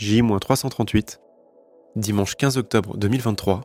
[0.00, 1.18] J-338,
[1.94, 3.60] dimanche 15 octobre 2023.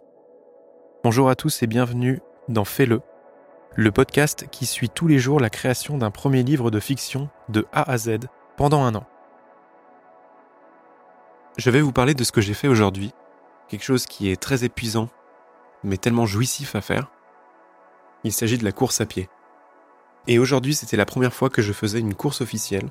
[1.01, 2.19] Bonjour à tous et bienvenue
[2.49, 3.01] dans Fais-le,
[3.73, 7.65] le podcast qui suit tous les jours la création d'un premier livre de fiction de
[7.71, 8.17] A à Z
[8.58, 9.06] pendant un an.
[11.58, 13.13] Je vais vous parler de ce que j'ai fait aujourd'hui,
[13.70, 15.08] quelque chose qui est très épuisant,
[15.86, 17.12] mais tellement jouissif à faire.
[18.26, 19.30] Il s'agit de la course à pied.
[20.27, 22.90] Et aujourd'hui, c'était la première fois que je faisais une course officielle.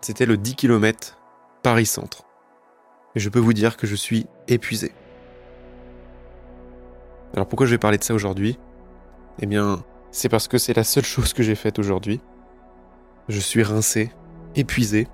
[0.00, 1.18] C'était le 10 km
[1.62, 2.24] Paris-Centre
[3.14, 4.92] et je peux vous dire que je suis épuisé.
[7.34, 8.58] Alors pourquoi je vais parler de ça aujourd'hui?
[9.40, 12.20] Eh bien, c'est parce que c'est la seule chose que j'ai faite aujourd'hui.
[13.28, 14.10] Je suis rincé,
[14.56, 15.06] épuisé,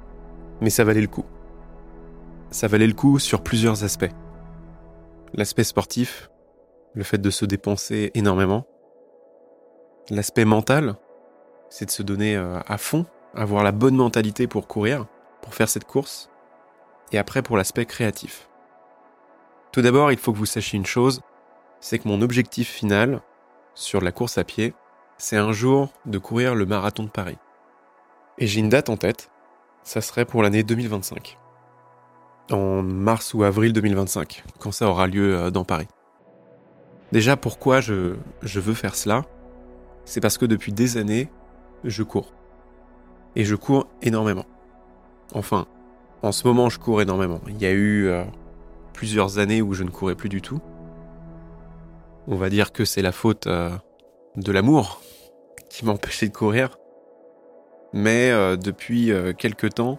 [0.61, 1.25] mais ça valait le coup.
[2.51, 4.11] Ça valait le coup sur plusieurs aspects.
[5.35, 6.31] L'aspect sportif,
[6.95, 8.67] le fait de se dépenser énormément.
[10.09, 10.97] L'aspect mental,
[11.69, 15.07] c'est de se donner euh, à fond, avoir la bonne mentalité pour courir,
[15.43, 16.31] pour faire cette course
[17.13, 18.49] et après pour l'aspect créatif.
[19.73, 21.21] Tout d'abord, il faut que vous sachiez une chose,
[21.81, 23.21] c'est que mon objectif final
[23.75, 24.75] sur la course à pied,
[25.19, 27.39] c'est un jour de courir le marathon de Paris.
[28.39, 29.31] Et j'ai une date en tête,
[29.83, 31.39] ça serait pour l'année 2025.
[32.51, 35.89] En mars ou avril 2025, quand ça aura lieu euh, dans Paris.
[37.13, 39.25] Déjà, pourquoi je, je veux faire cela?
[40.05, 41.29] C'est parce que depuis des années,
[41.85, 42.33] je cours.
[43.35, 44.47] Et je cours énormément.
[45.35, 45.67] Enfin,
[46.23, 47.41] en ce moment, je cours énormément.
[47.49, 48.25] Il y a eu euh,
[48.93, 50.61] plusieurs années où je ne courais plus du tout.
[52.27, 53.71] On va dire que c'est la faute euh,
[54.37, 55.03] de l'amour
[55.69, 56.79] qui m'a empêché de courir.
[57.93, 59.99] Mais euh, depuis quelques temps,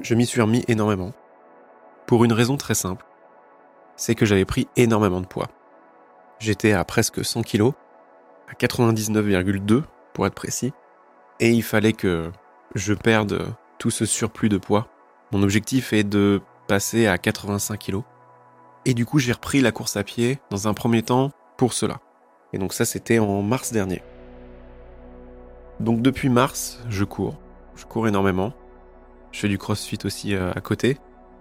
[0.00, 1.12] je m'y suis remis énormément.
[2.06, 3.06] Pour une raison très simple.
[3.96, 5.48] C'est que j'avais pris énormément de poids.
[6.40, 7.70] J'étais à presque 100 kg,
[8.48, 10.72] à 99,2 pour être précis,
[11.38, 12.30] et il fallait que
[12.74, 14.88] je perde tout ce surplus de poids
[15.32, 18.00] mon objectif est de passer à 85 kg.
[18.86, 22.00] Et du coup, j'ai repris la course à pied dans un premier temps pour cela.
[22.52, 24.02] Et donc ça, c'était en mars dernier.
[25.80, 27.36] Donc depuis mars, je cours.
[27.74, 28.52] Je cours énormément.
[29.32, 30.98] Je fais du crossfit aussi euh, à côté.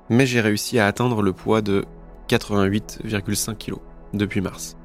[0.09, 1.85] Mais j'ai réussi à atteindre le poids de
[2.29, 3.75] 88,5 kg
[4.13, 4.75] depuis mars.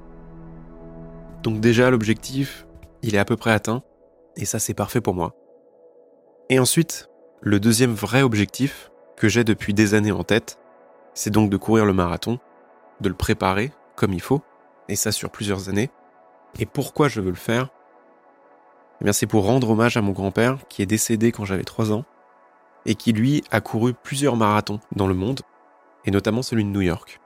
[1.42, 2.66] Donc déjà, l'objectif,
[3.02, 3.82] il est à peu près atteint.
[4.36, 5.34] Et ça, c'est parfait pour moi.
[6.50, 7.07] Et ensuite,
[7.40, 10.58] le deuxième vrai objectif, que j'ai depuis des années en tête,
[11.14, 12.38] c'est donc de courir le marathon,
[13.00, 14.42] de le préparer comme il faut,
[14.88, 15.90] et ça sur plusieurs années.
[16.58, 17.68] Et pourquoi je veux le faire?
[19.00, 21.92] Eh bien c'est pour rendre hommage à mon grand-père qui est décédé quand j'avais 3
[21.92, 22.04] ans,
[22.86, 25.42] et qui lui a couru plusieurs marathons dans le monde,
[26.04, 27.20] et notamment celui de New York.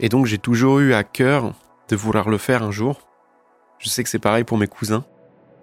[0.00, 1.52] Et donc j'ai toujours eu à cœur
[1.88, 3.00] de vouloir le faire un jour.
[3.78, 5.04] Je sais que c'est pareil pour mes cousins.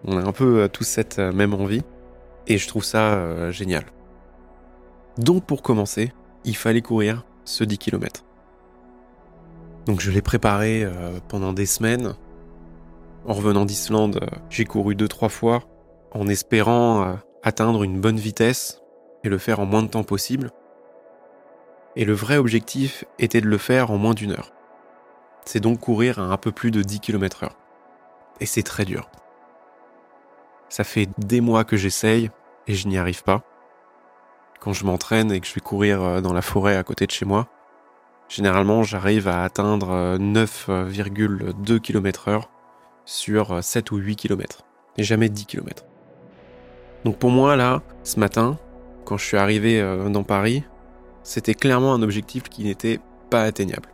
[0.06, 1.84] On a un peu euh, tous cette euh, même envie.
[2.48, 3.86] Et je trouve ça euh, génial.
[5.18, 6.12] Donc pour commencer,
[6.44, 8.26] il fallait courir ce 10 km.
[9.86, 12.16] Donc je l'ai préparé euh, pendant des semaines.
[13.26, 15.64] En revenant d'Islande, euh, j'ai couru deux trois fois
[16.12, 18.82] en espérant atteindre une bonne vitesse
[19.24, 20.52] et le faire en moins de temps possible.
[21.96, 24.52] Et le vrai objectif était de le faire en moins d'une heure.
[25.46, 27.58] C'est donc courir à un peu plus de 10 km heure.
[28.40, 29.10] Et c'est très dur.
[30.74, 32.32] Ça fait des mois que j'essaye
[32.66, 33.44] et je n'y arrive pas
[34.60, 37.12] quand je m'entraîne et que je vais courir euh, dans la forêt à côté de
[37.12, 37.48] chez moi,
[38.28, 42.50] généralement j'arrive à atteindre 9,2 km heure
[43.06, 44.64] sur 7 ou 8 km.
[44.98, 45.84] Et jamais 10 km.
[47.06, 48.58] Donc pour moi là, ce matin,
[49.06, 50.64] quand je suis arrivé euh, dans Paris,
[51.22, 53.90] c'était clairement un objectif qui n'était pas atteignable.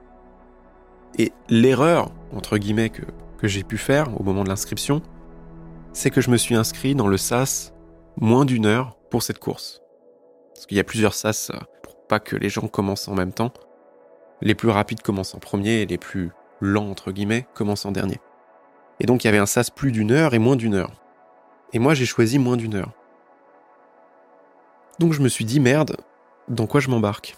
[1.18, 3.04] Et l'erreur, entre guillemets, que
[3.44, 5.02] j'ai pu faire au moment de l'inscription,
[6.00, 7.74] c'est que je me suis inscrit dans le SAS
[8.16, 9.82] moins d'une heure pour cette course.
[10.54, 13.34] Parce qu'il y a plusieurs sas euh, pour pas que les gens commencent en même
[13.34, 13.52] temps.
[14.40, 18.18] Les plus rapides commencent en premier et les plus lents, entre guillemets, commencent en dernier.
[19.02, 20.94] Et donc il y avait un sas plus d'une heure et moins d'une heure.
[21.74, 22.94] Et moi j'ai choisi moins d'une heure.
[25.00, 25.98] Donc je me suis dit merde,
[26.48, 27.36] dans quoi je m'embarque?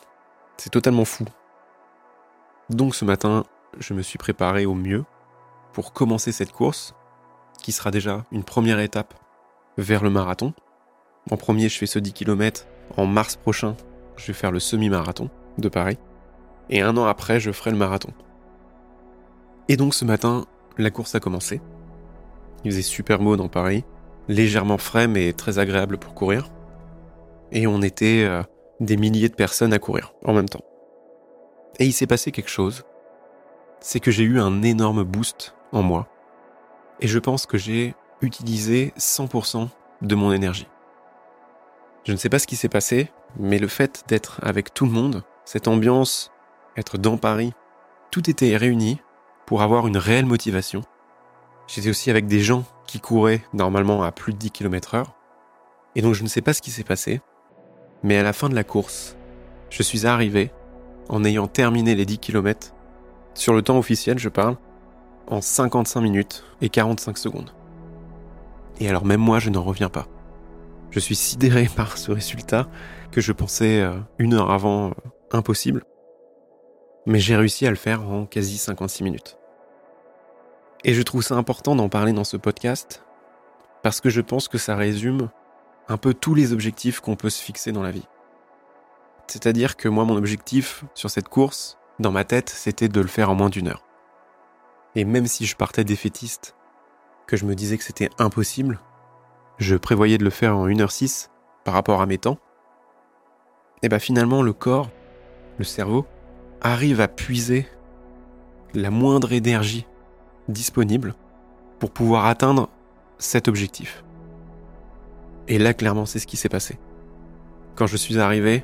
[0.57, 1.25] C'est totalement fou.
[2.69, 3.43] Donc ce matin,
[3.79, 5.03] je me suis préparé au mieux
[5.73, 6.93] pour commencer cette course,
[7.61, 9.13] qui sera déjà une première étape
[9.77, 10.53] vers le marathon.
[11.29, 12.67] En premier, je fais ce 10 km
[12.97, 13.75] en mars prochain,
[14.17, 15.97] je vais faire le semi-marathon de Paris.
[16.69, 18.11] Et un an après, je ferai le marathon.
[19.67, 20.45] Et donc ce matin,
[20.77, 21.61] la course a commencé.
[22.63, 23.83] Il faisait super beau dans Paris,
[24.27, 26.49] légèrement frais mais très agréable pour courir.
[27.51, 28.43] Et on était euh,
[28.79, 30.63] des milliers de personnes à courir en même temps.
[31.79, 32.83] Et il s'est passé quelque chose.
[33.79, 36.07] C'est que j'ai eu un énorme boost en moi.
[37.01, 39.67] Et je pense que j'ai utilisé 100%
[40.01, 40.67] de mon énergie.
[42.03, 44.91] Je ne sais pas ce qui s'est passé, Mais le fait d'être avec tout le
[44.91, 46.31] monde, cette ambiance,
[46.75, 47.53] être dans Paris,
[48.11, 48.99] tout était réuni
[49.45, 50.81] pour avoir une réelle motivation.
[51.67, 55.13] J'étais aussi avec des gens qui couraient normalement à plus de 10 km heure.
[55.95, 57.21] Et donc je ne sais pas ce qui s'est passé,
[58.03, 59.15] mais à la fin de la course,
[59.69, 60.51] je suis arrivé
[61.07, 62.73] en ayant terminé les 10 km,
[63.33, 64.57] sur le temps officiel je parle,
[65.27, 67.53] en 55 minutes et 45 secondes.
[68.79, 70.07] Et alors même moi je n'en reviens pas.
[70.89, 72.67] Je suis sidéré par ce résultat
[73.11, 74.93] que je pensais euh, une heure avant euh,
[75.31, 75.83] impossible.
[77.05, 79.37] Mais j'ai réussi à le faire en quasi 56 minutes.
[80.83, 83.03] Et je trouve ça important d'en parler dans ce podcast
[83.83, 85.29] parce que je pense que ça résume
[85.87, 88.07] un peu tous les objectifs qu'on peut se fixer dans la vie.
[89.27, 93.29] C'est-à-dire que moi, mon objectif sur cette course, dans ma tête, c'était de le faire
[93.29, 93.83] en moins d'une heure.
[94.95, 96.55] Et même si je partais défaitiste,
[97.27, 98.79] que je me disais que c'était impossible,
[99.57, 101.29] je prévoyais de le faire en 1h06
[101.63, 102.37] par rapport à mes temps,
[103.83, 104.89] et bien finalement le corps,
[105.57, 106.05] le cerveau,
[106.61, 107.67] arrive à puiser
[108.73, 109.85] la moindre énergie
[110.47, 111.15] disponible
[111.79, 112.69] pour pouvoir atteindre
[113.17, 114.03] cet objectif.
[115.47, 116.79] Et là, clairement, c'est ce qui s'est passé.
[117.75, 118.63] Quand je suis arrivé,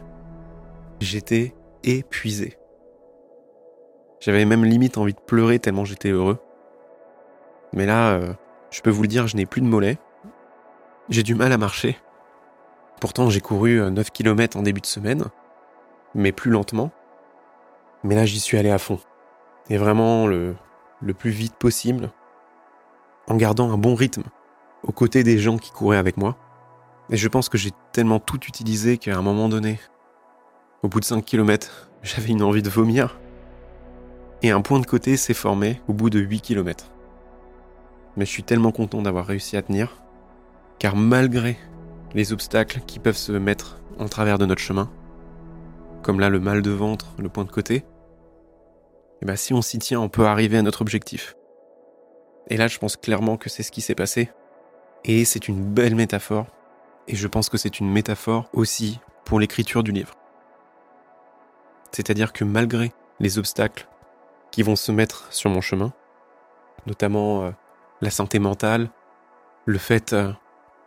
[0.99, 2.57] j'étais épuisé.
[4.19, 6.39] J'avais même limite envie de pleurer tellement j'étais heureux.
[7.73, 8.33] Mais là, euh,
[8.71, 9.97] je peux vous le dire, je n'ai plus de mollets.
[11.09, 11.97] J'ai du mal à marcher.
[12.99, 15.25] Pourtant, j'ai couru 9 euh, km en début de semaine,
[16.15, 16.91] mais plus lentement.
[18.03, 18.99] Mais là, j'y suis allé à fond.
[19.69, 20.55] Et vraiment le,
[21.01, 22.11] le plus vite possible,
[23.27, 24.23] en gardant un bon rythme,
[24.83, 26.35] aux côtés des gens qui couraient avec moi.
[27.09, 29.79] Et je pense que j'ai tellement tout utilisé qu'à un moment donné,
[30.83, 33.17] au bout de 5 km, j'avais une envie de vomir.
[34.43, 36.91] Et un point de côté s'est formé au bout de 8 km.
[38.15, 40.03] Mais je suis tellement content d'avoir réussi à tenir,
[40.79, 41.57] car malgré
[42.13, 44.91] les obstacles qui peuvent se mettre en travers de notre chemin,
[46.03, 47.83] comme là le mal de ventre, le point de côté,
[49.17, 51.35] et eh ben si on s'y tient, on peut arriver à notre objectif.
[52.51, 54.29] Et là, je pense clairement que c'est ce qui s'est passé.
[55.05, 56.45] Et c'est une belle métaphore.
[57.07, 60.13] Et je pense que c'est une métaphore aussi pour l'écriture du livre.
[61.91, 63.87] C'est-à-dire que malgré les obstacles
[64.57, 65.93] qui vont se mettre sur mon chemin,
[66.87, 67.51] notamment euh,
[68.01, 68.89] la santé mentale,
[69.67, 70.33] le fait euh,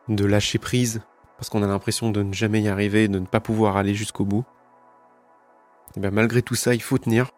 [0.08, 1.02] de lâcher prise
[1.37, 4.25] parce qu'on a l'impression de ne jamais y arriver, de ne pas pouvoir aller jusqu'au
[4.25, 4.44] bout,
[5.96, 7.31] et bien malgré tout ça, il faut tenir.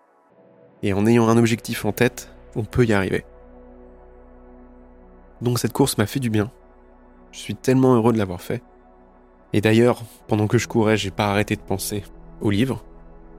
[0.82, 3.26] Et en ayant un objectif en tête, on peut y arriver.
[5.42, 6.50] Donc cette course m'a fait du bien.
[7.30, 8.62] Je suis tellement heureux de l'avoir fait.
[9.52, 12.04] Et d'ailleurs, pendant que je courais, j'ai pas arrêté de penser
[12.40, 12.82] au livre,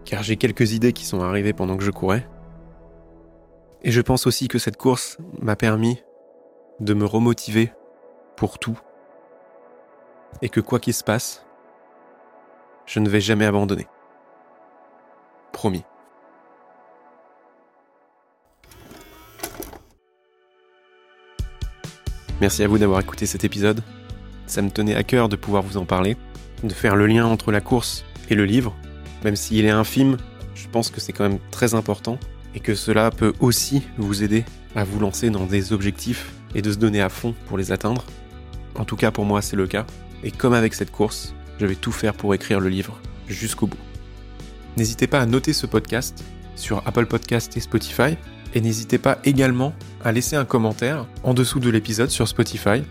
[0.06, 2.28] car j'ai quelques idées qui sont arrivées pendant que je courais.
[3.84, 6.02] Et je pense aussi que cette course m'a permis
[6.80, 7.74] de me remotiver
[8.38, 8.80] pour tout.
[10.42, 11.46] Et que quoi qu'il se passe,
[12.86, 13.88] je ne vais jamais abandonner.
[15.52, 15.84] Promis.
[22.40, 23.84] Merci à vous d'avoir écouté cet épisode.
[24.48, 26.18] Ça me tenait à cœur de pouvoir vous en parler,
[26.64, 28.74] de faire le lien entre la course et le livre.
[29.24, 30.18] Même s'il est infime,
[30.56, 32.18] je pense que c'est quand même très important
[32.56, 34.46] et que cela peut aussi vous aider
[34.76, 38.06] à vous lancer dans des objectifs et de se donner à fond pour les atteindre.
[38.76, 39.86] En tout cas, pour moi, c'est le cas.
[40.24, 43.78] Et comme avec cette course, je vais tout faire pour écrire le livre jusqu'au bout.
[44.78, 46.24] N'hésitez pas à noter ce podcast
[46.56, 48.18] sur Apple Podcast et Spotify.
[48.56, 49.74] Et n'hésitez pas également
[50.04, 52.84] à laisser un commentaire en dessous de l'épisode sur Spotify.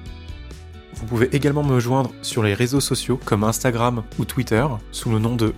[0.94, 5.18] Vous pouvez également me joindre sur les réseaux sociaux comme Instagram ou Twitter sous le
[5.18, 5.54] nom de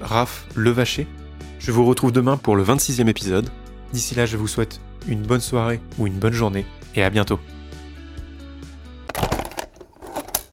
[0.00, 1.06] @raflevacher.
[1.60, 3.50] Je vous retrouve demain pour le 26e épisode.
[3.92, 6.64] D'ici là, je vous souhaite une bonne soirée ou une bonne journée
[6.94, 7.38] et à bientôt.